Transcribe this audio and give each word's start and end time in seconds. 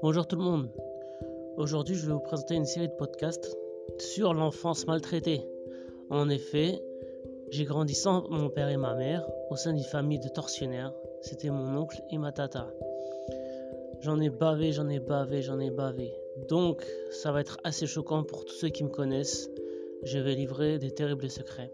Bonjour 0.00 0.28
tout 0.28 0.36
le 0.36 0.42
monde. 0.42 0.70
Aujourd'hui, 1.56 1.96
je 1.96 2.06
vais 2.06 2.12
vous 2.12 2.20
présenter 2.20 2.54
une 2.54 2.64
série 2.64 2.86
de 2.86 2.92
podcasts 2.92 3.56
sur 3.98 4.32
l'enfance 4.32 4.86
maltraitée. 4.86 5.44
En 6.08 6.28
effet, 6.28 6.80
j'ai 7.50 7.64
grandi 7.64 7.94
sans 7.94 8.28
mon 8.28 8.48
père 8.48 8.68
et 8.68 8.76
ma 8.76 8.94
mère 8.94 9.26
au 9.50 9.56
sein 9.56 9.72
d'une 9.72 9.82
famille 9.82 10.20
de 10.20 10.28
tortionnaires. 10.28 10.94
C'était 11.22 11.50
mon 11.50 11.76
oncle 11.76 12.00
et 12.12 12.18
ma 12.18 12.30
tata. 12.30 12.68
J'en 14.00 14.20
ai 14.20 14.30
bavé, 14.30 14.70
j'en 14.70 14.88
ai 14.88 15.00
bavé, 15.00 15.42
j'en 15.42 15.58
ai 15.58 15.70
bavé. 15.70 16.14
Donc, 16.48 16.86
ça 17.10 17.32
va 17.32 17.40
être 17.40 17.58
assez 17.64 17.88
choquant 17.88 18.22
pour 18.22 18.44
tous 18.44 18.54
ceux 18.54 18.68
qui 18.68 18.84
me 18.84 18.90
connaissent. 18.90 19.50
Je 20.04 20.20
vais 20.20 20.36
livrer 20.36 20.78
des 20.78 20.92
terribles 20.92 21.28
secrets. 21.28 21.72